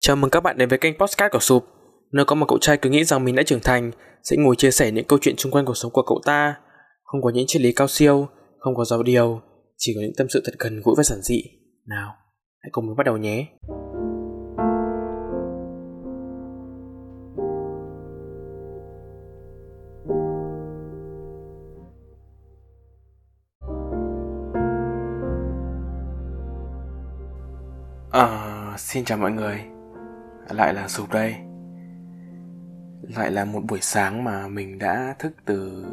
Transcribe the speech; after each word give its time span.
Chào 0.00 0.16
mừng 0.16 0.30
các 0.30 0.40
bạn 0.40 0.58
đến 0.58 0.68
với 0.68 0.78
kênh 0.78 0.98
Postcard 0.98 1.32
của 1.32 1.38
Sụp, 1.38 1.64
nơi 2.12 2.24
có 2.24 2.34
một 2.34 2.46
cậu 2.48 2.58
trai 2.58 2.76
cứ 2.76 2.90
nghĩ 2.90 3.04
rằng 3.04 3.24
mình 3.24 3.34
đã 3.34 3.42
trưởng 3.42 3.60
thành, 3.60 3.90
sẽ 4.22 4.36
ngồi 4.36 4.56
chia 4.56 4.70
sẻ 4.70 4.90
những 4.90 5.04
câu 5.04 5.18
chuyện 5.22 5.36
xung 5.36 5.52
quanh 5.52 5.64
cuộc 5.64 5.76
sống 5.76 5.92
của 5.92 6.02
cậu 6.02 6.20
ta. 6.24 6.54
Không 7.02 7.22
có 7.22 7.30
những 7.30 7.46
triết 7.46 7.62
lý 7.62 7.72
cao 7.72 7.88
siêu, 7.88 8.28
không 8.58 8.74
có 8.76 8.84
giáo 8.84 9.02
điều, 9.02 9.40
chỉ 9.76 9.92
có 9.94 10.00
những 10.00 10.12
tâm 10.16 10.26
sự 10.30 10.42
thật 10.44 10.52
gần 10.58 10.80
gũi 10.84 10.94
và 10.96 11.02
giản 11.02 11.18
dị. 11.22 11.42
Nào, 11.86 12.14
hãy 12.58 12.70
cùng 12.72 12.86
mình 12.86 12.96
bắt 12.96 13.06
đầu 13.06 13.16
nhé. 13.16 13.46
À, 28.10 28.74
xin 28.78 29.04
chào 29.04 29.18
mọi 29.18 29.30
người 29.30 29.77
lại 30.50 30.74
là 30.74 30.88
Sụp 30.88 31.12
đây. 31.12 31.34
Lại 33.02 33.30
là 33.30 33.44
một 33.44 33.60
buổi 33.68 33.80
sáng 33.82 34.24
mà 34.24 34.48
mình 34.48 34.78
đã 34.78 35.14
thức 35.18 35.32
từ 35.44 35.84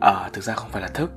Ờ, 0.00 0.24
à, 0.24 0.30
thực 0.32 0.44
ra 0.44 0.54
không 0.54 0.70
phải 0.70 0.82
là 0.82 0.88
thức 0.88 1.10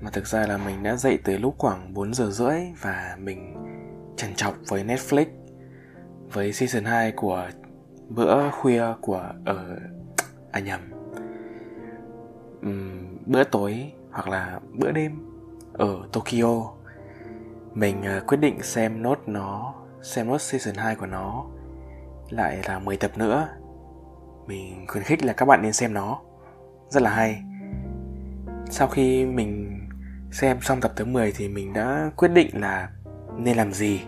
Mà 0.00 0.10
thực 0.10 0.26
ra 0.26 0.46
là 0.46 0.56
mình 0.56 0.82
đã 0.82 0.96
dậy 0.96 1.18
từ 1.24 1.36
lúc 1.38 1.54
khoảng 1.58 1.94
4 1.94 2.14
giờ 2.14 2.30
rưỡi 2.30 2.56
Và 2.80 3.16
mình 3.18 3.54
trần 4.16 4.34
trọc 4.34 4.54
với 4.68 4.84
Netflix 4.84 5.26
Với 6.32 6.52
season 6.52 6.84
2 6.84 7.12
của 7.12 7.48
bữa 8.08 8.50
khuya 8.50 8.84
của 9.00 9.32
ở 9.44 9.76
À 10.52 10.60
nhầm 10.60 10.80
uhm, 12.66 13.18
Bữa 13.26 13.44
tối 13.44 13.92
hoặc 14.10 14.28
là 14.28 14.60
bữa 14.72 14.92
đêm 14.92 15.12
ở 15.72 16.08
Tokyo. 16.12 16.70
Mình 17.74 18.02
uh, 18.18 18.26
quyết 18.26 18.36
định 18.36 18.62
xem 18.62 19.02
nốt 19.02 19.18
nó 19.26 19.74
xem 20.02 20.28
nốt 20.28 20.40
season 20.40 20.74
2 20.74 20.96
của 20.96 21.06
nó 21.06 21.46
lại 22.30 22.58
là 22.68 22.78
10 22.78 22.96
tập 22.96 23.10
nữa. 23.18 23.48
Mình 24.46 24.86
khuyến 24.88 25.04
khích 25.04 25.24
là 25.24 25.32
các 25.32 25.46
bạn 25.46 25.62
nên 25.62 25.72
xem 25.72 25.94
nó. 25.94 26.20
Rất 26.88 27.02
là 27.02 27.10
hay. 27.10 27.42
Sau 28.70 28.88
khi 28.88 29.24
mình 29.24 29.80
xem 30.32 30.60
xong 30.60 30.80
tập 30.80 30.92
thứ 30.96 31.04
10 31.04 31.32
thì 31.36 31.48
mình 31.48 31.72
đã 31.72 32.10
quyết 32.16 32.28
định 32.28 32.60
là 32.60 32.88
nên 33.36 33.56
làm 33.56 33.72
gì. 33.72 34.00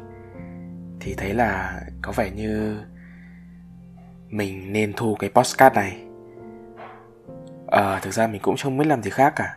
Thì 1.00 1.14
thấy 1.14 1.34
là 1.34 1.82
có 2.02 2.12
vẻ 2.16 2.30
như 2.30 2.80
mình 4.28 4.72
nên 4.72 4.92
thu 4.92 5.14
cái 5.14 5.30
postcard 5.30 5.76
này. 5.76 6.02
Ờ 7.66 7.94
à, 7.94 8.00
thực 8.02 8.14
ra 8.14 8.26
mình 8.26 8.42
cũng 8.42 8.56
không 8.62 8.78
biết 8.78 8.86
làm 8.86 9.02
gì 9.02 9.10
khác 9.10 9.32
cả. 9.36 9.56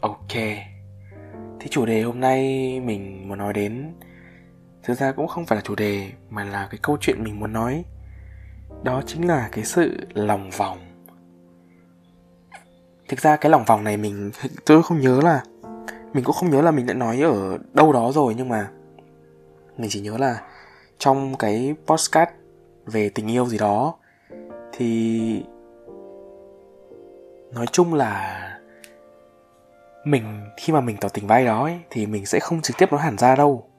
Ok. 0.00 0.32
Thì 1.60 1.68
chủ 1.70 1.86
đề 1.86 2.02
hôm 2.02 2.20
nay 2.20 2.40
mình 2.80 3.28
muốn 3.28 3.38
nói 3.38 3.52
đến 3.52 3.92
thực 4.86 4.98
ra 4.98 5.12
cũng 5.12 5.26
không 5.26 5.46
phải 5.46 5.56
là 5.56 5.62
chủ 5.62 5.74
đề 5.74 6.12
mà 6.30 6.44
là 6.44 6.68
cái 6.70 6.78
câu 6.82 6.96
chuyện 7.00 7.24
mình 7.24 7.40
muốn 7.40 7.52
nói. 7.52 7.84
Đó 8.82 9.02
chính 9.06 9.26
là 9.26 9.48
cái 9.52 9.64
sự 9.64 10.06
lòng 10.14 10.50
vòng. 10.50 10.78
Thực 13.08 13.20
ra 13.20 13.36
cái 13.36 13.50
lòng 13.50 13.64
vòng 13.64 13.84
này 13.84 13.96
mình 13.96 14.30
tôi 14.66 14.82
không 14.82 15.00
nhớ 15.00 15.20
là 15.20 15.42
mình 16.12 16.24
cũng 16.24 16.34
không 16.34 16.50
nhớ 16.50 16.62
là 16.62 16.70
mình 16.70 16.86
đã 16.86 16.94
nói 16.94 17.20
ở 17.20 17.58
đâu 17.72 17.92
đó 17.92 18.12
rồi 18.12 18.34
nhưng 18.36 18.48
mà 18.48 18.70
mình 19.76 19.90
chỉ 19.90 20.00
nhớ 20.00 20.18
là 20.18 20.42
trong 20.98 21.36
cái 21.36 21.74
postcard 21.86 22.30
về 22.86 23.08
tình 23.08 23.30
yêu 23.30 23.46
gì 23.46 23.58
đó 23.58 23.94
thì 24.72 25.42
nói 27.52 27.66
chung 27.72 27.94
là 27.94 28.42
mình 30.04 30.44
khi 30.56 30.72
mà 30.72 30.80
mình 30.80 30.96
tỏ 31.00 31.08
tình 31.08 31.26
vai 31.26 31.44
đó 31.44 31.62
ấy, 31.62 31.80
thì 31.90 32.06
mình 32.06 32.26
sẽ 32.26 32.40
không 32.40 32.62
trực 32.62 32.76
tiếp 32.78 32.92
nói 32.92 33.00
hẳn 33.00 33.18
ra 33.18 33.36
đâu 33.36 33.70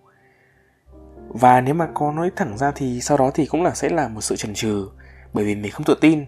và 1.30 1.62
nếu 1.62 1.74
mà 1.74 1.88
có 1.94 2.12
nói 2.12 2.32
thẳng 2.36 2.58
ra 2.58 2.72
thì 2.76 3.02
sau 3.02 3.18
đó 3.18 3.32
thì 3.34 3.46
cũng 3.46 3.64
là 3.64 3.76
sẽ 3.76 3.90
là 3.90 4.08
một 4.08 4.22
sự 4.22 4.36
chần 4.36 4.54
chừ, 4.54 4.90
bởi 5.34 5.46
vì 5.46 5.56
mình 5.56 5.72
không 5.72 5.86
tự 5.86 5.98
tin. 6.02 6.26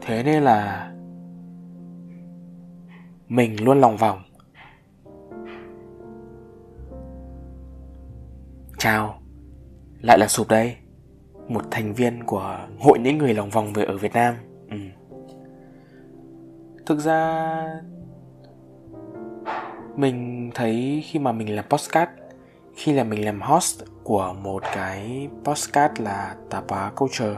Thế 0.00 0.22
nên 0.22 0.42
là 0.42 0.90
mình 3.28 3.64
luôn 3.64 3.80
lòng 3.80 3.96
vòng. 3.96 4.22
Chào, 8.78 9.20
lại 10.00 10.18
là 10.18 10.26
sụp 10.28 10.48
đây, 10.48 10.76
một 11.48 11.64
thành 11.70 11.94
viên 11.94 12.24
của 12.24 12.58
hội 12.78 12.98
những 12.98 13.18
người 13.18 13.34
lòng 13.34 13.50
vòng 13.50 13.72
về 13.72 13.84
ở 13.84 13.96
việt 13.96 14.12
nam. 14.12 14.34
Ừ. 14.70 14.76
thực 16.86 16.98
ra, 16.98 17.82
mình 19.96 20.50
thấy 20.54 21.04
khi 21.06 21.18
mà 21.18 21.32
mình 21.32 21.56
làm 21.56 21.64
postcard 21.68 22.10
khi 22.82 22.92
là 22.92 23.04
mình 23.04 23.24
làm 23.24 23.40
host 23.40 23.82
của 24.04 24.34
một 24.42 24.62
cái 24.74 25.28
postcard 25.44 26.00
là 26.00 26.34
tapa 26.50 26.90
culture. 26.90 27.36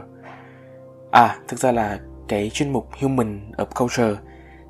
À 1.11 1.39
thực 1.49 1.61
ra 1.61 1.73
là 1.73 2.01
cái 2.29 2.51
chuyên 2.51 2.73
mục 2.73 2.89
human 3.01 3.53
of 3.57 3.65
culture, 3.65 4.21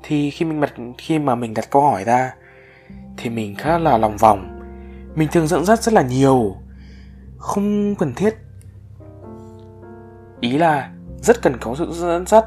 thì 0.03 0.29
khi 0.29 0.45
mình 0.45 0.61
đặt 0.61 0.73
khi 0.97 1.19
mà 1.19 1.35
mình 1.35 1.53
đặt 1.53 1.69
câu 1.69 1.81
hỏi 1.81 2.03
ra, 2.03 2.35
thì 3.17 3.29
mình 3.29 3.55
khá 3.55 3.77
là 3.77 3.97
lòng 3.97 4.17
vòng. 4.17 4.59
Mình 5.15 5.29
thường 5.31 5.47
dẫn 5.47 5.65
dắt 5.65 5.83
rất 5.83 5.93
là 5.93 6.01
nhiều. 6.01 6.55
Không 7.37 7.95
cần 7.95 8.13
thiết. 8.13 8.35
Ý 10.41 10.57
là 10.57 10.91
rất 11.21 11.41
cần 11.41 11.57
có 11.61 11.75
sự 11.77 11.91
dẫn 11.91 12.27
dắt, 12.27 12.45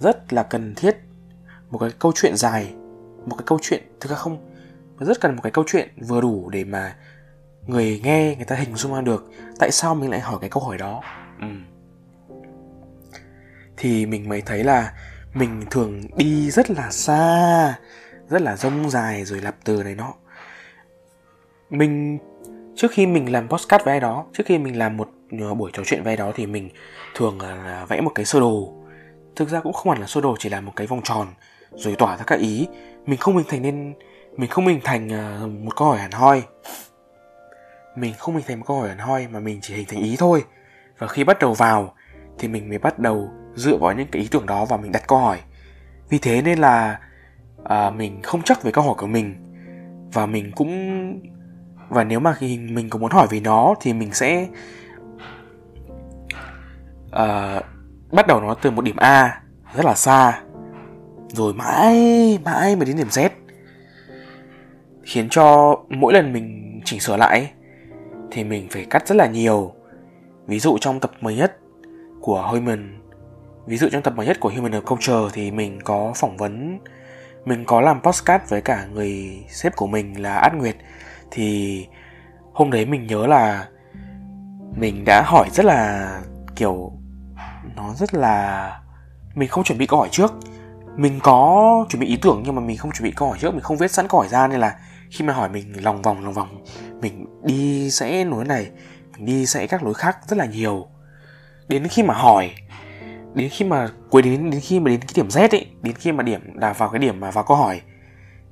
rất 0.00 0.32
là 0.32 0.42
cần 0.42 0.74
thiết 0.74 0.96
một 1.70 1.78
cái 1.78 1.90
câu 1.98 2.12
chuyện 2.14 2.36
dài, 2.36 2.74
một 3.26 3.36
cái 3.38 3.44
câu 3.46 3.58
chuyện, 3.62 3.82
thực 4.00 4.10
ra 4.10 4.16
không, 4.16 4.38
rất 4.98 5.20
cần 5.20 5.36
một 5.36 5.42
cái 5.42 5.52
câu 5.52 5.64
chuyện 5.66 5.88
vừa 6.08 6.20
đủ 6.20 6.50
để 6.50 6.64
mà 6.64 6.96
người 7.66 8.00
nghe 8.04 8.34
người 8.36 8.44
ta 8.44 8.56
hình 8.56 8.74
dung 8.74 8.94
ra 8.94 9.00
được 9.00 9.30
tại 9.58 9.70
sao 9.70 9.94
mình 9.94 10.10
lại 10.10 10.20
hỏi 10.20 10.38
cái 10.40 10.50
câu 10.50 10.62
hỏi 10.62 10.78
đó. 10.78 11.02
Ừ. 11.40 11.46
thì 13.76 14.06
mình 14.06 14.28
mới 14.28 14.40
thấy 14.40 14.64
là 14.64 14.92
mình 15.34 15.62
thường 15.70 16.02
đi 16.16 16.50
rất 16.50 16.70
là 16.70 16.90
xa 16.90 17.74
rất 18.28 18.42
là 18.42 18.56
rông 18.56 18.90
dài 18.90 19.24
rồi 19.24 19.40
lặp 19.40 19.54
từ 19.64 19.82
này 19.82 19.94
nọ. 19.94 20.14
Mình 21.70 22.18
trước 22.76 22.90
khi 22.92 23.06
mình 23.06 23.32
làm 23.32 23.48
postcard 23.48 23.84
với 23.84 23.92
ai 23.92 24.00
đó 24.00 24.26
trước 24.32 24.46
khi 24.46 24.58
mình 24.58 24.78
làm 24.78 24.96
một 24.96 25.08
buổi 25.56 25.70
trò 25.74 25.82
chuyện 25.86 26.02
với 26.02 26.10
ai 26.10 26.16
đó 26.16 26.32
thì 26.34 26.46
mình 26.46 26.68
thường 27.14 27.40
là 27.40 27.86
vẽ 27.88 28.00
một 28.00 28.12
cái 28.14 28.24
sơ 28.24 28.40
đồ. 28.40 28.72
Thực 29.36 29.48
ra 29.48 29.60
cũng 29.60 29.72
không 29.72 29.92
hẳn 29.92 30.00
là 30.00 30.06
sơ 30.06 30.20
đồ 30.20 30.36
chỉ 30.38 30.48
là 30.48 30.60
một 30.60 30.72
cái 30.76 30.86
vòng 30.86 31.00
tròn 31.04 31.28
rồi 31.74 31.96
tỏa 31.96 32.16
ra 32.16 32.24
các 32.24 32.38
ý. 32.38 32.66
Mình 33.06 33.18
không 33.18 33.36
hình 33.36 33.46
thành 33.48 33.62
nên 33.62 33.94
mình 34.36 34.50
không 34.50 34.66
hình 34.66 34.80
thành 34.84 35.06
uh, 35.06 35.50
một 35.64 35.76
câu 35.76 35.88
hỏi 35.88 35.98
hẳn 35.98 36.10
hoi 36.10 36.42
mình 37.96 38.14
không 38.18 38.34
hình 38.34 38.44
thành 38.48 38.58
một 38.58 38.64
câu 38.66 38.80
hỏi 38.80 38.88
hẳn 38.88 38.98
hoi 38.98 39.28
mà 39.28 39.40
mình 39.40 39.58
chỉ 39.62 39.74
hình 39.74 39.86
thành 39.88 40.02
ý 40.02 40.16
thôi. 40.18 40.44
Và 40.98 41.06
khi 41.06 41.24
bắt 41.24 41.38
đầu 41.38 41.54
vào 41.54 41.94
thì 42.38 42.48
mình 42.48 42.68
mới 42.68 42.78
bắt 42.78 42.98
đầu 42.98 43.30
dựa 43.54 43.76
vào 43.76 43.92
những 43.92 44.06
cái 44.12 44.22
ý 44.22 44.28
tưởng 44.30 44.46
đó 44.46 44.64
và 44.64 44.76
mình 44.76 44.92
đặt 44.92 45.02
câu 45.08 45.18
hỏi. 45.18 45.38
Vì 46.08 46.18
thế 46.18 46.42
nên 46.42 46.58
là 46.58 46.98
à, 47.64 47.90
mình 47.90 48.22
không 48.22 48.42
chắc 48.42 48.62
về 48.62 48.72
câu 48.72 48.84
hỏi 48.84 48.94
của 48.98 49.06
mình. 49.06 49.36
Và 50.12 50.26
mình 50.26 50.52
cũng 50.54 50.72
và 51.88 52.04
nếu 52.04 52.20
mà 52.20 52.34
khi 52.34 52.58
mình 52.58 52.90
có 52.90 52.98
muốn 52.98 53.10
hỏi 53.10 53.26
về 53.30 53.40
nó 53.40 53.74
thì 53.80 53.92
mình 53.92 54.14
sẽ 54.14 54.48
à, 57.10 57.60
bắt 58.12 58.26
đầu 58.26 58.40
nó 58.40 58.54
từ 58.54 58.70
một 58.70 58.84
điểm 58.84 58.96
A 58.96 59.42
rất 59.74 59.84
là 59.84 59.94
xa. 59.94 60.42
Rồi 61.28 61.54
mãi 61.54 62.38
mãi 62.44 62.76
mới 62.76 62.86
đến 62.86 62.96
điểm 62.96 63.08
Z. 63.08 63.28
Khiến 65.02 65.28
cho 65.30 65.76
mỗi 65.88 66.12
lần 66.12 66.32
mình 66.32 66.80
chỉnh 66.84 67.00
sửa 67.00 67.16
lại 67.16 67.52
thì 68.32 68.44
mình 68.44 68.68
phải 68.70 68.84
cắt 68.90 69.08
rất 69.08 69.14
là 69.14 69.26
nhiều. 69.26 69.72
Ví 70.46 70.58
dụ 70.58 70.78
trong 70.80 71.00
tập 71.00 71.10
mới 71.20 71.36
nhất 71.36 71.58
của 72.20 72.42
Human, 72.42 72.98
ví 73.66 73.76
dụ 73.76 73.88
trong 73.92 74.02
tập 74.02 74.14
mới 74.16 74.26
nhất 74.26 74.40
của 74.40 74.52
Human 74.56 74.84
Culture 74.84 75.28
thì 75.32 75.50
mình 75.50 75.80
có 75.84 76.12
phỏng 76.16 76.36
vấn, 76.36 76.78
mình 77.44 77.64
có 77.64 77.80
làm 77.80 78.00
podcast 78.02 78.42
với 78.50 78.60
cả 78.60 78.86
người 78.92 79.44
sếp 79.48 79.76
của 79.76 79.86
mình 79.86 80.22
là 80.22 80.34
Át 80.34 80.54
Nguyệt. 80.54 80.76
Thì 81.30 81.86
hôm 82.52 82.70
đấy 82.70 82.86
mình 82.86 83.06
nhớ 83.06 83.26
là 83.26 83.68
mình 84.76 85.04
đã 85.04 85.22
hỏi 85.26 85.48
rất 85.52 85.64
là, 85.64 86.10
kiểu, 86.56 86.92
nó 87.76 87.94
rất 87.94 88.14
là, 88.14 88.80
mình 89.34 89.48
không 89.48 89.64
chuẩn 89.64 89.78
bị 89.78 89.86
câu 89.86 89.98
hỏi 89.98 90.08
trước. 90.10 90.32
Mình 90.96 91.20
có 91.22 91.86
chuẩn 91.88 92.00
bị 92.00 92.06
ý 92.06 92.16
tưởng 92.16 92.42
nhưng 92.44 92.54
mà 92.54 92.60
mình 92.60 92.76
không 92.76 92.90
chuẩn 92.92 93.04
bị 93.04 93.12
câu 93.16 93.28
hỏi 93.28 93.38
trước, 93.40 93.50
mình 93.50 93.62
không 93.62 93.76
viết 93.76 93.90
sẵn 93.90 94.08
câu 94.08 94.20
hỏi 94.20 94.28
ra 94.28 94.48
nên 94.48 94.60
là 94.60 94.76
khi 95.10 95.24
mà 95.24 95.32
hỏi 95.32 95.48
mình 95.48 95.84
lòng 95.84 96.02
vòng 96.02 96.24
lòng 96.24 96.32
vòng 96.32 96.64
mình 97.02 97.26
đi 97.44 97.90
sẽ 97.90 98.24
lối 98.24 98.44
này, 98.44 98.70
mình 99.16 99.26
đi 99.26 99.46
sẽ 99.46 99.66
các 99.66 99.82
lối 99.82 99.94
khác 99.94 100.18
rất 100.28 100.38
là 100.38 100.46
nhiều. 100.46 100.86
Đến 101.68 101.88
khi 101.88 102.02
mà 102.02 102.14
hỏi, 102.14 102.50
đến 103.34 103.48
khi 103.48 103.64
mà 103.64 103.88
cuối 104.10 104.22
đến 104.22 104.50
đến 104.50 104.60
khi 104.60 104.80
mà 104.80 104.88
đến 104.90 105.00
cái 105.00 105.12
điểm 105.14 105.28
Z 105.28 105.48
ấy, 105.50 105.66
đến 105.82 105.94
khi 105.94 106.12
mà 106.12 106.22
điểm, 106.22 106.40
là 106.54 106.72
vào 106.72 106.88
cái 106.88 106.98
điểm 106.98 107.20
mà 107.20 107.30
vào 107.30 107.44
câu 107.44 107.56
hỏi, 107.56 107.80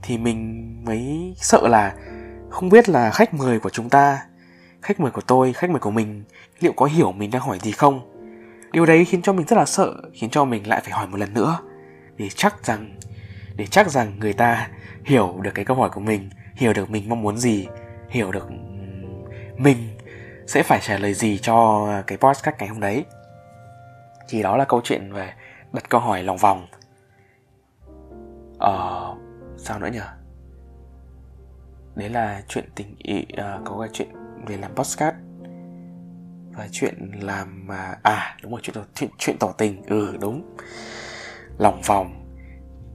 thì 0.03 0.19
mình 0.19 0.71
mới 0.85 1.35
sợ 1.37 1.69
là 1.69 1.95
không 2.51 2.69
biết 2.69 2.89
là 2.89 3.11
khách 3.11 3.35
mời 3.35 3.61
của 3.61 3.71
chúng 3.71 3.89
ta, 3.89 4.19
khách 4.83 5.01
mời 5.01 5.11
của 5.11 5.23
tôi, 5.27 5.53
khách 5.53 5.71
mời 5.71 5.81
của 5.81 5.91
mình 5.91 6.25
liệu 6.61 6.73
có 6.73 6.87
hiểu 6.87 7.13
mình 7.13 7.31
đang 7.31 7.43
hỏi 7.43 7.59
gì 7.63 7.73
không. 7.73 8.17
Điều 8.73 8.87
đấy 8.87 9.05
khiến 9.05 9.23
cho 9.23 9.33
mình 9.33 9.47
rất 9.47 9.57
là 9.57 9.65
sợ, 9.65 9.95
khiến 10.15 10.31
cho 10.31 10.45
mình 10.45 10.69
lại 10.69 10.81
phải 10.85 10.93
hỏi 10.93 11.07
một 11.07 11.17
lần 11.17 11.35
nữa, 11.35 11.59
để 12.17 12.29
chắc 12.35 12.67
rằng, 12.67 12.97
để 13.57 13.67
chắc 13.67 13.91
rằng 13.91 14.19
người 14.19 14.33
ta 14.33 14.69
hiểu 15.05 15.39
được 15.43 15.51
cái 15.55 15.65
câu 15.65 15.77
hỏi 15.77 15.91
của 15.91 16.01
mình, 16.01 16.31
hiểu 16.55 16.73
được 16.73 16.91
mình 16.91 17.09
mong 17.09 17.23
muốn 17.23 17.39
gì 17.39 17.67
hiểu 18.11 18.33
được 18.33 18.49
ừ, 18.49 18.55
mình 19.57 19.77
sẽ 20.47 20.63
phải 20.63 20.81
trả 20.83 20.99
lời 20.99 21.15
gì 21.15 21.39
cho 21.39 21.89
cái 22.07 22.19
podcast 22.19 22.59
ngày 22.59 22.69
hôm 22.69 22.81
đấy. 22.81 23.05
Thì 24.29 24.43
đó 24.43 24.57
là 24.57 24.65
câu 24.65 24.81
chuyện 24.85 25.13
về 25.13 25.33
đặt 25.73 25.89
câu 25.89 26.01
hỏi 26.01 26.23
lòng 26.23 26.37
vòng. 26.37 26.67
Ờ 28.59 29.15
sao 29.57 29.79
nữa 29.79 29.89
nhỉ? 29.93 30.01
Đấy 31.95 32.09
là 32.09 32.43
chuyện 32.49 32.65
tình 32.75 32.95
ý 32.99 33.27
à, 33.37 33.59
có 33.65 33.79
cái 33.81 33.89
chuyện 33.93 34.09
về 34.47 34.57
làm 34.57 34.75
podcast 34.75 35.15
và 36.53 36.69
chuyện 36.73 37.11
làm 37.21 37.69
à, 37.73 37.97
à 38.03 38.37
đúng 38.43 38.53
rồi 38.53 38.61
chuyện 38.63 38.77
chuyện 38.95 39.11
chuyện 39.19 39.37
tỏ 39.41 39.53
tình 39.59 39.83
ừ 39.87 40.17
đúng. 40.21 40.57
Lòng 41.59 41.81
vòng. 41.87 42.27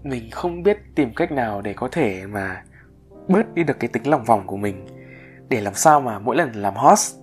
Mình 0.03 0.31
không 0.31 0.63
biết 0.63 0.77
tìm 0.95 1.13
cách 1.15 1.31
nào 1.31 1.61
để 1.61 1.73
có 1.73 1.89
thể 1.91 2.25
mà 2.25 2.63
bớt 3.27 3.53
đi 3.53 3.63
được 3.63 3.79
cái 3.79 3.87
tính 3.87 4.07
lòng 4.07 4.23
vòng 4.23 4.47
của 4.47 4.57
mình 4.57 4.85
để 5.49 5.61
làm 5.61 5.73
sao 5.73 6.01
mà 6.01 6.19
mỗi 6.19 6.35
lần 6.35 6.51
làm 6.51 6.75
host 6.75 7.15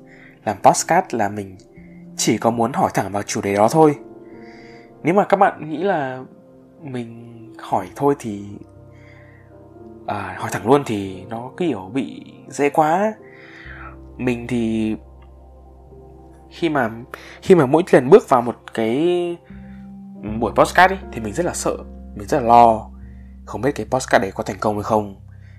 làm 0.44 0.56
podcast 0.62 1.14
là 1.14 1.28
mình 1.28 1.56
chỉ 2.16 2.38
có 2.38 2.50
muốn 2.50 2.72
hỏi 2.72 2.90
thẳng 2.94 3.12
vào 3.12 3.22
chủ 3.22 3.40
đề 3.40 3.54
đó 3.54 3.68
thôi. 3.70 3.98
Nếu 5.02 5.14
mà 5.14 5.24
các 5.24 5.36
bạn 5.36 5.70
nghĩ 5.70 5.82
là 5.82 6.24
mình 6.82 7.28
hỏi 7.58 7.88
thôi 7.96 8.14
thì 8.18 8.44
à, 10.06 10.36
hỏi 10.38 10.50
thẳng 10.52 10.66
luôn 10.66 10.82
thì 10.86 11.24
nó 11.24 11.50
kiểu 11.56 11.90
bị 11.94 12.24
dễ 12.48 12.70
quá. 12.70 13.14
Mình 14.16 14.46
thì 14.46 14.96
khi 16.50 16.68
mà 16.68 16.90
khi 17.42 17.54
mà 17.54 17.66
mỗi 17.66 17.82
lần 17.92 18.10
bước 18.10 18.28
vào 18.28 18.42
một 18.42 18.56
cái 18.74 18.96
buổi 20.40 20.52
podcast 20.54 20.92
ấy, 20.92 20.98
thì 21.12 21.20
mình 21.20 21.32
rất 21.32 21.46
là 21.46 21.54
sợ 21.54 21.76
mình 22.16 22.28
rất 22.28 22.40
là 22.40 22.46
lo. 22.46 22.90
Không 23.46 23.60
biết 23.60 23.72
cái 23.74 23.86
podcast 23.90 24.22
đấy 24.22 24.32
có 24.34 24.42
thành 24.42 24.58
công 24.60 24.74
hay 24.74 24.82
không 24.82 25.16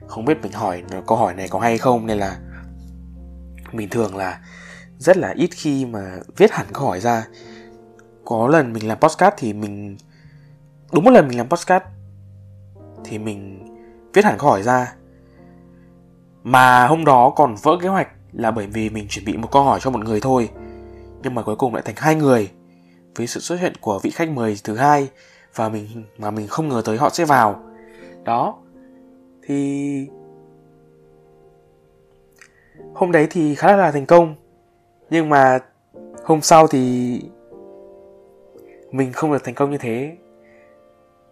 không 0.08 0.26
biết 0.26 0.42
mình 0.42 0.52
hỏi 0.52 0.84
câu 1.08 1.18
hỏi 1.18 1.34
này 1.34 1.48
có 1.50 1.60
hay 1.60 1.78
không 1.78 2.08
nên 2.08 2.18
là 2.18 2.38
mình 3.74 3.90
thường 3.90 4.16
là 4.16 4.40
rất 4.98 5.18
là 5.18 5.34
ít 5.36 5.50
khi 5.54 5.86
mà 5.86 6.20
viết 6.38 6.52
hẳn 6.52 6.68
câu 6.74 6.88
hỏi 6.88 7.00
ra. 7.00 7.28
Có 8.26 8.48
lần 8.48 8.74
mình 8.74 8.88
làm 8.88 9.00
podcast 9.00 9.34
thì 9.38 9.54
mình, 9.54 9.98
đúng 10.92 11.04
một 11.04 11.12
lần 11.12 11.28
mình 11.28 11.38
làm 11.38 11.50
podcast 11.50 11.84
thì 13.04 13.18
mình 13.18 13.68
viết 14.14 14.26
hẳn 14.26 14.38
câu 14.40 14.50
hỏi 14.50 14.64
ra. 14.64 14.94
Mà 16.44 16.88
hôm 16.88 17.06
đó 17.06 17.34
còn 17.36 17.56
vỡ 17.64 17.78
kế 17.82 17.88
hoạch 17.88 18.08
là 18.34 18.52
bởi 18.52 18.68
vì 18.68 18.90
mình 18.90 19.08
chuẩn 19.10 19.26
bị 19.26 19.38
một 19.38 19.52
câu 19.52 19.64
hỏi 19.64 19.80
cho 19.82 19.92
một 19.92 20.04
người 20.04 20.20
thôi, 20.20 20.50
nhưng 21.24 21.36
mà 21.36 21.42
cuối 21.42 21.56
cùng 21.56 21.74
lại 21.74 21.84
thành 21.86 21.96
hai 21.98 22.16
người 22.16 22.52
với 23.16 23.28
sự 23.28 23.40
xuất 23.40 23.60
hiện 23.60 23.74
của 23.82 24.00
vị 24.04 24.10
khách 24.10 24.30
mời 24.30 24.58
thứ 24.64 24.76
hai 24.76 25.10
và 25.56 25.70
mình, 25.70 26.06
mà 26.18 26.32
mình 26.32 26.48
không 26.48 26.70
ngờ 26.70 26.82
tới 26.86 26.98
họ 26.98 27.10
sẽ 27.10 27.26
vào. 27.26 27.64
Đó. 28.24 28.56
Thì 29.48 30.08
hôm 32.94 33.12
đấy 33.12 33.28
thì 33.30 33.56
khá 33.56 33.78
là 33.78 33.92
thành 33.92 34.06
công. 34.06 34.36
Nhưng 35.10 35.30
mà 35.30 35.60
hôm 36.24 36.42
sau 36.42 36.68
thì 36.68 37.22
mình 38.92 39.12
không 39.12 39.32
được 39.32 39.44
thành 39.44 39.56
công 39.56 39.72
như 39.72 39.78
thế. 39.78 40.18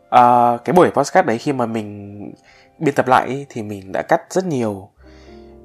À, 0.10 0.58
cái 0.66 0.74
buổi 0.74 0.90
podcast 0.90 1.26
đấy 1.26 1.38
khi 1.38 1.54
mà 1.54 1.66
mình 1.66 2.34
biên 2.80 2.96
tập 2.96 3.08
lại 3.08 3.46
thì 3.50 3.64
mình 3.64 3.92
đã 3.92 4.02
cắt 4.02 4.22
rất 4.30 4.46
nhiều. 4.46 4.90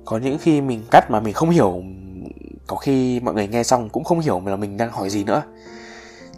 Có 0.05 0.19
những 0.19 0.39
khi 0.39 0.61
mình 0.61 0.83
cắt 0.91 1.11
mà 1.11 1.21
mình 1.21 1.35
không 1.35 1.51
hiểu 1.51 1.83
có 2.67 2.77
khi 2.77 3.21
mọi 3.21 3.35
người 3.35 3.49
nghe 3.49 3.63
xong 3.63 3.89
cũng 3.89 4.05
không 4.05 4.21
hiểu 4.21 4.43
là 4.47 4.57
mình 4.57 4.77
đang 4.77 4.91
hỏi 4.91 5.11
gì 5.11 5.25
nữa. 5.25 5.43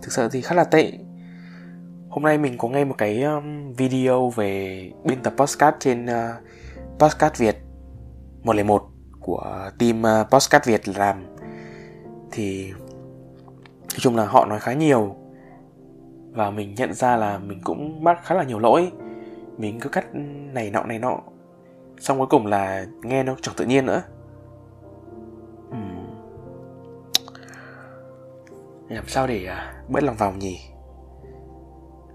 Thực 0.02 0.12
sự 0.12 0.28
thì 0.32 0.40
khá 0.40 0.54
là 0.54 0.64
tệ. 0.64 0.92
Hôm 2.08 2.22
nay 2.22 2.38
mình 2.38 2.58
có 2.58 2.68
nghe 2.68 2.84
một 2.84 2.94
cái 2.98 3.22
um, 3.22 3.72
video 3.72 4.30
về 4.30 4.82
biên 5.04 5.22
tập 5.22 5.32
podcast 5.36 5.74
trên 5.80 6.04
uh, 6.06 6.10
podcast 6.98 7.36
Việt 7.36 7.56
101 8.42 8.97
của 9.28 9.70
team 9.78 10.02
ờ, 10.02 10.24
Postcard 10.30 10.68
Việt 10.68 10.88
làm. 10.88 11.26
Thì 12.30 12.72
nói 13.80 13.98
chung 13.98 14.16
là 14.16 14.26
họ 14.26 14.44
nói 14.44 14.60
khá 14.60 14.72
nhiều 14.72 15.16
và 16.30 16.50
mình 16.50 16.74
nhận 16.74 16.94
ra 16.94 17.16
là 17.16 17.38
mình 17.38 17.60
cũng 17.64 18.04
mắc 18.04 18.18
khá 18.24 18.34
là 18.34 18.44
nhiều 18.44 18.58
lỗi. 18.58 18.92
Mình 19.58 19.80
cứ 19.80 19.88
cắt 19.88 20.06
này 20.52 20.70
nọ 20.70 20.82
này 20.82 20.98
nọ, 20.98 21.20
xong 22.00 22.18
cuối 22.18 22.26
cùng 22.30 22.46
là 22.46 22.86
nghe 23.02 23.22
nó 23.22 23.36
chẳng 23.42 23.54
tự 23.58 23.64
nhiên 23.64 23.86
nữa. 23.86 24.02
Uhm. 25.68 26.06
làm 28.88 29.04
sao 29.06 29.26
để 29.26 29.44
ờ, 29.44 29.56
bớt 29.88 30.02
lòng 30.02 30.16
vòng 30.16 30.38
nhỉ? 30.38 30.60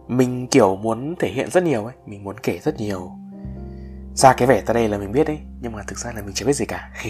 Mình, 0.08 0.48
kiểu, 0.48 0.76
muốn 0.76 1.16
thể 1.20 1.30
hiện 1.30 1.50
rất 1.50 1.64
nhiều 1.64 1.86
ấy, 1.86 1.94
mình 2.06 2.24
muốn 2.24 2.36
kể 2.44 2.60
rất 2.60 2.76
nhiều 2.78 3.12
ra 4.16 4.34
cái 4.34 4.48
vẻ 4.48 4.62
ta 4.62 4.74
đây 4.74 4.90
là 4.90 4.98
mình 4.98 5.12
biết 5.12 5.28
ấy 5.28 5.40
nhưng 5.62 5.72
mà 5.72 5.84
thực 5.88 5.98
ra 5.98 6.12
là 6.16 6.22
mình 6.22 6.34
chưa 6.34 6.46
biết 6.46 6.54
gì 6.54 6.66
cả. 6.66 6.92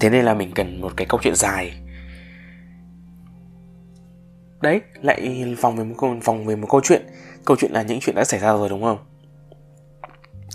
Thế 0.00 0.10
nên 0.10 0.24
là 0.24 0.34
mình 0.34 0.52
cần 0.54 0.80
một 0.80 0.92
cái 0.96 1.06
câu 1.10 1.20
chuyện 1.22 1.34
dài. 1.34 1.80
Đấy 4.62 4.80
lại 5.02 5.44
vòng 5.60 5.76
về 5.76 5.84
một 5.84 5.94
câu 5.98 6.16
vòng 6.24 6.46
về 6.46 6.56
một 6.56 6.66
câu 6.70 6.80
chuyện. 6.84 7.06
Câu 7.44 7.56
chuyện 7.60 7.72
là 7.72 7.82
những 7.82 8.00
chuyện 8.00 8.16
đã 8.16 8.24
xảy 8.24 8.40
ra 8.40 8.52
rồi 8.52 8.68
đúng 8.68 8.82
không? 8.82 8.98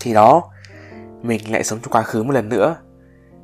Thì 0.01 0.13
đó 0.13 0.51
mình 1.21 1.51
lại 1.51 1.63
sống 1.63 1.79
trong 1.81 1.91
quá 1.91 2.03
khứ 2.03 2.23
một 2.23 2.31
lần 2.31 2.49
nữa. 2.49 2.75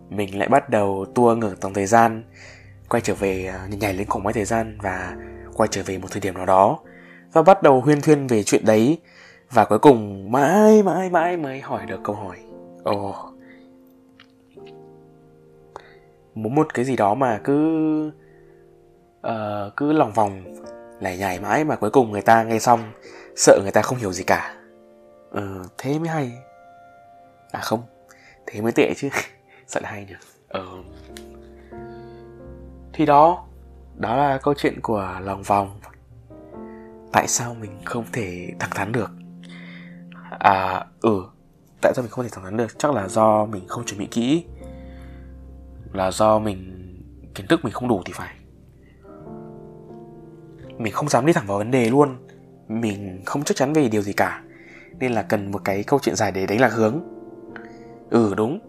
Mình 0.10 0.40
lại 0.40 0.50
bắt 0.50 0.70
đầu 0.70 1.06
tua 1.16 1.36
ngược 1.36 1.62
dòng 1.62 1.74
thời 1.74 1.86
gian 1.86 2.24
quay 2.90 3.02
trở 3.02 3.16
về 3.16 3.54
nhảy 3.70 3.94
lên 3.94 4.08
khủng 4.08 4.24
máy 4.24 4.34
thời 4.34 4.46
gian 4.46 4.78
và 4.82 5.16
quay 5.54 5.68
trở 5.72 5.84
về 5.86 5.98
một 5.98 6.08
thời 6.12 6.22
điểm 6.22 6.34
nào 6.34 6.46
đó. 6.46 6.80
Và 7.34 7.42
bắt 7.42 7.64
đầu 7.64 7.82
huyên 7.82 8.02
thuyên 8.02 8.28
về 8.28 8.44
chuyện 8.44 8.66
đấy 8.66 9.00
và 9.52 9.66
cuối 9.66 9.80
cùng 9.80 10.32
mãi 10.32 10.84
mãi 10.84 11.10
mãi 11.10 11.38
mới 11.38 11.62
hỏi 11.62 11.86
được 11.86 12.00
câu 12.04 12.16
hỏi. 12.16 12.38
Ồ. 12.84 13.10
Oh. 13.10 13.16
muốn 16.36 16.56
một 16.56 16.74
cái 16.74 16.86
gì 16.86 16.96
đó 16.96 17.14
mà 17.14 17.40
cứ 17.44 18.12
uh, 19.28 19.76
cứ 19.78 19.92
lòng 19.94 20.14
vòng 20.14 20.44
lẻ 21.00 21.18
nhảy 21.18 21.40
mãi 21.40 21.64
mà 21.64 21.76
cuối 21.76 21.90
cùng 21.90 22.12
người 22.12 22.22
ta 22.22 22.44
nghe 22.44 22.60
xong 22.60 22.80
sợ 23.36 23.60
người 23.62 23.72
ta 23.72 23.82
không 23.82 23.98
hiểu 23.98 24.12
gì 24.12 24.24
cả. 24.24 24.56
Ừ, 25.32 25.64
thế 25.78 26.00
mới 26.00 26.08
hay. 26.08 26.32
À 27.52 27.60
không 27.60 27.82
thế 28.46 28.62
mới 28.62 28.72
tệ 28.72 28.94
chứ. 28.98 29.10
Sợ 29.68 29.80
là 29.84 29.90
hay 29.90 30.06
nhỉ 30.06 30.14
ừ. 30.50 30.60
Ờ. 30.60 30.84
thì 32.94 33.06
đó 33.06 33.46
đó 33.96 34.16
là 34.16 34.38
câu 34.38 34.54
chuyện 34.58 34.82
của 34.82 35.20
lòng 35.22 35.44
vòng. 35.44 35.80
Tại 37.12 37.28
sao 37.28 37.54
mình 37.54 37.80
không 37.86 38.06
thể 38.14 38.50
thẳng 38.60 38.70
thắn 38.76 38.92
được? 38.92 39.10
À 40.40 40.86
ừ. 41.02 41.24
Tại 41.82 41.94
sao 41.96 42.04
mình 42.04 42.12
không 42.12 42.26
thể 42.26 42.30
thẳng 42.34 42.44
thắn 42.44 42.58
được? 42.58 42.80
Chắc 42.80 42.94
là 42.94 43.08
do 43.08 43.46
mình 43.46 43.68
không 43.68 43.86
chuẩn 43.86 44.00
bị 44.00 44.06
kỹ. 44.06 44.46
Là 45.94 46.12
do 46.12 46.40
mình, 46.40 46.74
kiến 47.36 47.48
thức 47.48 47.60
mình 47.64 47.74
không 47.74 47.88
đủ 47.88 48.02
thì 48.06 48.14
phải. 48.16 48.36
Mình 50.78 50.94
không 50.94 51.10
dám 51.10 51.26
đi 51.26 51.34
thẳng 51.34 51.48
vào 51.48 51.58
vấn 51.58 51.72
đề 51.72 51.90
luôn. 51.90 52.18
Mình 52.68 53.22
không 53.26 53.44
chắc 53.44 53.58
chắn 53.58 53.74
về 53.74 53.90
điều 53.90 54.02
gì 54.02 54.14
cả. 54.14 54.44
Nên 55.00 55.12
là 55.12 55.22
cần 55.22 55.52
một 55.52 55.62
cái 55.64 55.84
câu 55.84 56.00
chuyện 56.02 56.16
dài 56.16 56.32
để 56.32 56.46
đánh 56.46 56.62
lạc 56.62 56.74
hướng. 56.74 57.00
Ừ 58.10 58.34
đúng. 58.36 58.60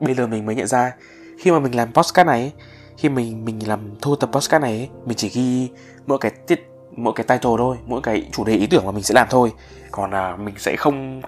Bây 0.00 0.14
giờ 0.14 0.26
mình 0.26 0.46
mới 0.46 0.54
nhận 0.54 0.66
ra, 0.66 0.96
khi 1.38 1.50
mà 1.50 1.58
mình 1.58 1.74
làm 1.74 1.92
podcast 1.92 2.26
này, 2.26 2.52
khi 2.96 3.08
mình 3.08 3.44
mình 3.44 3.68
làm 3.68 3.80
thu 4.00 4.16
tập 4.16 4.30
podcast 4.32 4.62
này, 4.62 4.90
mình 5.04 5.16
chỉ 5.16 5.28
ghi 5.28 5.70
mỗi 6.06 6.18
cái 6.18 6.32
tiết 6.46 6.69
mỗi 6.96 7.12
cái 7.16 7.24
title 7.28 7.54
thôi 7.58 7.76
mỗi 7.86 8.00
cái 8.02 8.28
chủ 8.32 8.44
đề 8.44 8.54
ý 8.54 8.66
tưởng 8.66 8.86
mà 8.86 8.92
mình 8.92 9.02
sẽ 9.02 9.14
làm 9.14 9.26
thôi. 9.30 9.52
Còn 9.90 10.10
là 10.10 10.36
mình 10.36 10.54
sẽ 10.58 10.76
không 10.76 11.22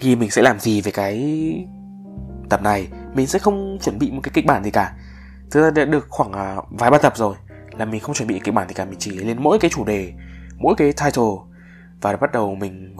ghi 0.00 0.16
mình 0.16 0.30
sẽ 0.30 0.42
làm 0.42 0.60
gì 0.60 0.80
về 0.80 0.92
cái 0.92 1.18
tập 2.48 2.62
này. 2.62 2.88
Mình 3.14 3.26
sẽ 3.26 3.38
không 3.38 3.78
chuẩn 3.82 3.98
bị 3.98 4.10
một 4.10 4.20
cái 4.22 4.30
kịch 4.34 4.46
bản 4.46 4.64
gì 4.64 4.70
cả. 4.70 4.94
Thực 5.50 5.62
ra 5.62 5.70
đã 5.70 5.84
được 5.84 6.06
khoảng 6.08 6.32
à, 6.32 6.56
vài 6.70 6.90
ba 6.90 6.98
tập 6.98 7.12
rồi 7.16 7.34
là 7.78 7.84
mình 7.84 8.00
không 8.00 8.14
chuẩn 8.14 8.28
bị 8.28 8.40
kịch 8.44 8.54
bản 8.54 8.68
gì 8.68 8.74
cả. 8.74 8.84
Mình 8.84 8.98
chỉ 8.98 9.10
lên 9.10 9.36
mỗi 9.40 9.58
cái 9.58 9.70
chủ 9.70 9.84
đề 9.84 10.12
mỗi 10.58 10.74
cái 10.76 10.92
title 10.92 11.32
và 12.00 12.16
bắt 12.16 12.32
đầu 12.32 12.54
mình 12.54 12.96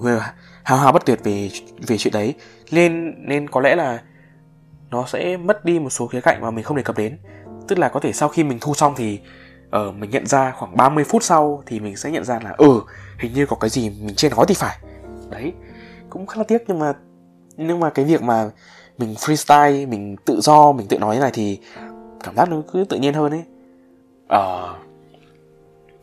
hào 0.65 0.79
hào 0.79 0.93
bất 0.93 1.07
tuyệt 1.07 1.21
về 1.25 1.51
về 1.87 1.99
chuyện 1.99 2.13
đấy. 2.13 2.35
Nên 2.71 3.15
nên 3.29 3.51
có 3.51 3.61
lẽ 3.61 3.77
là 3.77 4.03
nó 4.91 5.07
sẽ 5.07 5.37
mất 5.37 5.65
đi 5.65 5.79
một 5.79 5.91
số 5.91 6.07
khía 6.07 6.21
cạnh 6.21 6.41
mà 6.41 6.51
mình 6.51 6.65
không 6.65 6.77
đề 6.77 6.83
cập 6.83 6.99
đến. 6.99 7.19
Tức 7.69 7.79
là 7.79 7.89
có 7.89 8.01
thể 8.01 8.13
sau 8.13 8.29
khi 8.29 8.45
mình 8.45 8.59
thu 8.61 8.75
xong 8.75 8.95
thì 8.97 9.21
uh, 9.77 9.95
mình 9.95 10.11
nhận 10.11 10.27
ra 10.27 10.53
khoảng 10.59 10.77
30 10.77 11.05
phút 11.05 11.23
sau 11.23 11.63
thì 11.67 11.81
mình 11.81 11.97
sẽ 11.97 12.11
nhận 12.11 12.25
ra 12.25 12.41
là 12.45 12.55
ừ 12.59 12.81
hình 13.19 13.33
như 13.33 13.47
có 13.47 13.57
cái 13.57 13.71
gì 13.71 13.91
mình 13.91 14.15
chưa 14.15 14.29
nói 14.29 14.45
thì 14.49 14.55
phải. 14.55 14.79
Đấy 15.31 15.53
cũng 16.11 16.27
khá 16.27 16.39
là 16.39 16.45
tiếc 16.45 16.65
nhưng 16.67 16.79
mà 16.79 16.93
nhưng 17.57 17.81
mà 17.81 17.91
cái 17.91 18.05
việc 18.05 18.23
mà 18.23 18.51
mình 18.99 19.15
freestyle 19.15 19.89
mình 19.89 20.17
tự 20.25 20.41
do 20.41 20.73
mình 20.73 20.87
tự 20.89 20.99
nói 20.99 21.15
như 21.15 21.21
này 21.21 21.31
thì 21.35 21.61
cảm 22.25 22.37
giác 22.37 22.51
nó 22.51 22.63
cứ 22.73 22.85
tự 22.89 22.97
nhiên 22.97 23.15
hơn 23.15 23.33
ấy. 23.33 23.45
Ờ 24.29 24.75
uh, 24.75 24.91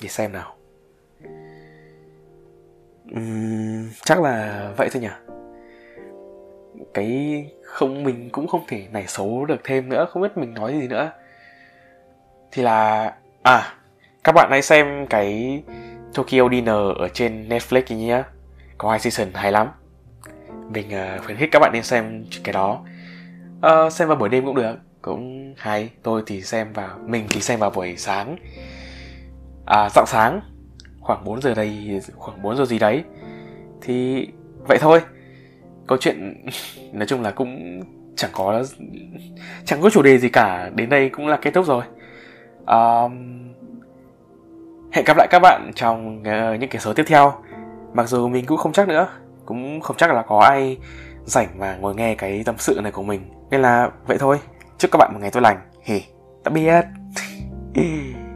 để 0.02 0.10
xem 0.10 0.32
nào. 0.32 0.54
Uhm, 3.16 3.90
chắc 4.06 4.22
là 4.22 4.68
vậy 4.78 4.90
thôi 4.94 5.02
nhỉ. 5.02 5.10
Cái 6.94 7.46
không 7.64 8.04
mình 8.04 8.30
cũng 8.32 8.48
không 8.48 8.64
thể 8.68 8.88
nảy 8.92 9.08
số 9.08 9.46
được 9.46 9.62
thêm 9.64 9.90
nữa 9.90 10.08
không 10.10 10.22
biết 10.22 10.38
mình 10.38 10.54
nói 10.54 10.80
gì 10.80 10.88
nữa. 10.88 11.12
Thì 12.52 12.64
là 12.64 13.14
à 13.48 13.74
các 14.24 14.32
bạn 14.32 14.48
hãy 14.51 14.62
xem 14.62 15.08
cái 15.10 15.63
Tokyo 16.13 16.50
Dinner 16.51 16.98
ở 16.98 17.08
trên 17.13 17.50
Netflix 17.50 17.96
nhé. 17.96 18.24
Có 18.77 18.89
hai 18.89 19.00
season 19.00 19.34
hay 19.34 19.51
lắm. 19.51 19.68
Mình 20.70 20.88
uh, 20.88 21.25
khuyến 21.25 21.38
khích 21.38 21.50
các 21.51 21.60
bạn 21.60 21.72
nên 21.74 21.84
xem 21.84 22.25
cái 22.44 22.54
đó. 22.54 22.84
Uh, 23.58 23.94
xem 23.94 24.08
vào 24.08 24.18
buổi 24.18 24.30
đêm 24.30 24.46
cũng 24.46 24.56
được 24.56 24.75
cũng 25.01 25.54
hay. 25.58 25.89
Tôi 26.04 26.24
thì 26.25 26.42
xem 26.42 26.74
vào 26.74 27.00
mình 27.06 27.25
thì 27.30 27.42
xem 27.42 27.60
vào 27.60 27.70
buổi 27.70 27.98
sáng. 27.98 28.36
À 29.66 29.89
dạng 29.96 30.06
sáng 30.08 30.42
khoảng 31.00 31.24
4 31.24 31.42
giờ 31.42 31.54
đây 31.54 32.01
khoảng 32.16 32.42
4 32.42 32.58
giờ 32.58 32.66
gì 32.66 32.80
đấy. 32.80 33.04
Thì 33.82 34.27
vậy 34.68 34.77
thôi. 34.82 35.01
Câu 35.88 35.98
chuyện 35.98 36.46
nói 36.94 37.08
chung 37.08 37.22
là 37.22 37.32
cũng 37.32 37.82
chẳng 38.16 38.32
có 38.34 38.63
chẳng 39.66 39.82
có 39.82 39.89
chủ 39.89 40.01
đề 40.01 40.18
gì 40.18 40.30
cả. 40.30 40.70
Đến 40.75 40.89
đây 40.89 41.10
cũng 41.10 41.27
là 41.27 41.38
kết 41.38 41.54
thúc 41.54 41.66
rồi 41.66 41.84
um, 42.68 43.38
hẹn 44.92 45.06
gặp 45.06 45.18
lại 45.18 45.28
các 45.32 45.40
bạn 45.40 45.72
trong 45.76 46.20
uh, 46.20 46.60
những 46.60 46.70
cái 46.70 46.82
số 46.82 46.94
tiếp 46.94 47.06
theo. 47.08 47.34
Mặc 47.94 48.10
dù 48.10 48.28
mình 48.28 48.46
cũng 48.46 48.58
không 48.58 48.72
chắc 48.72 48.88
nữa 48.88 49.08
cũng 49.46 49.82
không 49.82 49.98
chắc 49.98 50.12
là 50.12 50.22
có 50.22 50.40
ai 50.40 50.78
rảnh 51.26 51.48
và 51.58 51.76
ngồi 51.76 51.96
nghe 51.96 52.16
cái 52.16 52.44
tâm 52.46 52.56
sự 52.58 52.80
này 52.84 52.92
của 52.92 53.04
mình. 53.04 53.22
Nên 53.50 53.62
là 53.62 53.90
vậy 54.08 54.18
thôi. 54.20 54.40
Chúc 54.78 54.92
các 54.92 54.98
bạn 54.98 55.14
một 55.14 55.20
ngày 55.22 55.32
tốt 55.32 55.40
lành. 55.40 55.58
Hề 55.84 56.02
tạm 56.44 56.54
biệt. 56.54 56.86